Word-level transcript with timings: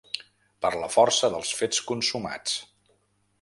Per 0.65 0.71
la 0.83 0.89
força 0.95 1.29
dels 1.35 1.51
fets 1.59 1.83
consumats 1.93 2.57